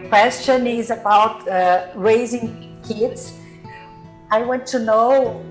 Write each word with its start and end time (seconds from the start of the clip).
question 0.00 0.66
is 0.66 0.90
about 0.90 1.46
uh, 1.46 1.88
raising 1.94 2.80
kids. 2.88 3.34
I 4.30 4.42
want 4.42 4.66
to 4.68 4.78
know 4.78 5.44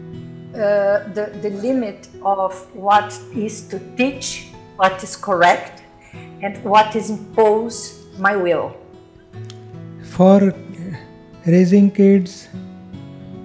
uh, 0.55 1.07
the, 1.13 1.31
the 1.41 1.51
limit 1.51 2.09
of 2.23 2.53
what 2.75 3.13
is 3.35 3.67
to 3.67 3.79
teach, 3.95 4.47
what 4.77 5.03
is 5.03 5.15
correct, 5.15 5.83
and 6.41 6.57
what 6.63 6.95
is 6.95 7.11
impose 7.11 8.03
my 8.17 8.35
will. 8.35 8.75
For 10.05 10.53
raising 11.45 11.91
kids, 11.91 12.47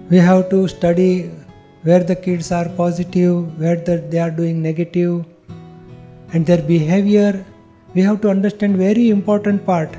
we 0.08 0.16
have 0.16 0.48
to 0.48 0.66
study 0.66 1.30
where 1.82 2.02
the 2.02 2.16
kids 2.16 2.50
are 2.50 2.68
positive, 2.70 3.60
where 3.60 3.76
the, 3.76 3.98
they 3.98 4.18
are 4.18 4.30
doing 4.30 4.62
negative, 4.62 5.24
and 6.32 6.46
their 6.46 6.62
behavior. 6.62 7.44
We 7.94 8.02
have 8.02 8.20
to 8.22 8.30
understand 8.30 8.76
very 8.76 9.10
important 9.10 9.64
part. 9.66 9.90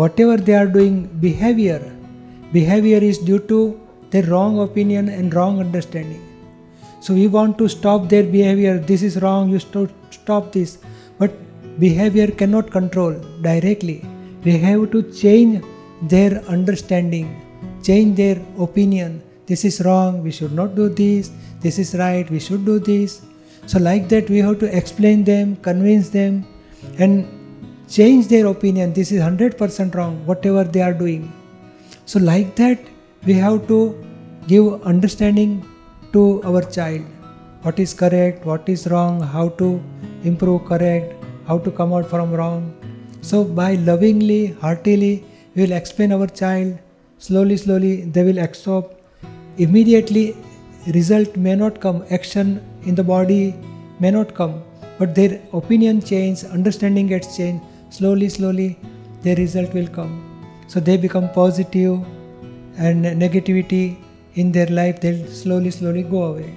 Whatever 0.00 0.36
they 0.36 0.54
are 0.54 0.66
doing, 0.66 0.94
behavior, 1.20 1.80
behavior 2.52 3.00
is 3.10 3.18
due 3.18 3.40
to 3.52 3.58
their 4.10 4.26
wrong 4.32 4.60
opinion 4.60 5.08
and 5.08 5.34
wrong 5.34 5.60
understanding. 5.60 6.22
So 7.00 7.14
we 7.14 7.26
want 7.28 7.58
to 7.58 7.68
stop 7.68 8.08
their 8.08 8.24
behavior. 8.24 8.78
This 8.78 9.02
is 9.02 9.20
wrong. 9.22 9.50
You 9.50 9.58
st- 9.58 9.90
stop 10.10 10.52
this. 10.52 10.78
But 11.18 11.32
behavior 11.78 12.28
cannot 12.28 12.70
control 12.70 13.12
directly. 13.48 13.98
We 14.44 14.58
have 14.58 14.90
to 14.92 15.02
change 15.22 15.64
their 16.02 16.32
understanding, 16.56 17.26
change 17.82 18.16
their 18.16 18.38
opinion. 18.58 19.22
This 19.46 19.64
is 19.64 19.82
wrong. 19.86 20.22
We 20.22 20.30
should 20.30 20.52
not 20.52 20.74
do 20.74 20.88
this. 20.88 21.30
This 21.60 21.78
is 21.78 21.94
right. 21.94 22.30
We 22.30 22.40
should 22.40 22.64
do 22.64 22.78
this. 22.78 23.22
So 23.66 23.78
like 23.78 24.08
that, 24.08 24.30
we 24.30 24.38
have 24.38 24.58
to 24.60 24.76
explain 24.76 25.24
them, 25.24 25.56
convince 25.56 26.08
them, 26.08 26.46
and 26.98 27.28
change 27.90 28.28
their 28.28 28.46
opinion. 28.46 28.92
This 28.92 29.10
is 29.12 29.20
hundred 29.20 29.58
percent 29.58 29.94
wrong. 29.94 30.24
Whatever 30.26 30.64
they 30.64 30.82
are 30.82 30.94
doing. 30.94 31.32
So 32.06 32.20
like 32.20 32.54
that, 32.56 32.78
we 33.26 33.34
have 33.34 33.66
to 33.68 33.80
give 34.46 34.82
understanding 34.84 35.64
to 36.12 36.42
our 36.44 36.62
child 36.62 37.02
what 37.62 37.78
is 37.78 37.92
correct 37.92 38.46
what 38.50 38.68
is 38.74 38.86
wrong 38.92 39.20
how 39.32 39.48
to 39.60 39.66
improve 40.30 40.64
correct 40.70 41.26
how 41.48 41.56
to 41.58 41.70
come 41.70 41.92
out 41.92 42.08
from 42.12 42.32
wrong 42.32 42.62
so 43.20 43.42
by 43.44 43.74
lovingly 43.88 44.46
heartily 44.62 45.12
we 45.54 45.62
will 45.62 45.76
explain 45.80 46.14
our 46.16 46.26
child 46.40 46.78
slowly 47.18 47.58
slowly 47.64 47.92
they 48.16 48.24
will 48.28 48.42
absorb 48.46 48.90
immediately 49.58 50.24
result 50.98 51.36
may 51.36 51.54
not 51.54 51.80
come 51.80 52.02
action 52.18 52.58
in 52.84 52.94
the 52.94 53.06
body 53.12 53.54
may 54.00 54.10
not 54.10 54.34
come 54.34 54.56
but 54.98 55.14
their 55.14 55.38
opinion 55.52 56.00
change 56.12 56.44
understanding 56.58 57.06
gets 57.06 57.36
changed 57.36 57.62
slowly 57.90 58.28
slowly 58.28 58.78
their 59.22 59.36
result 59.36 59.74
will 59.74 59.88
come. 59.88 60.14
So 60.68 60.80
they 60.80 60.96
become 60.96 61.28
positive 61.30 62.00
and 62.76 63.04
negativity 63.04 63.98
in 64.34 64.52
their 64.52 64.66
life 64.66 65.00
they'll 65.00 65.26
slowly 65.26 65.70
slowly 65.70 66.02
go 66.02 66.22
away 66.24 66.54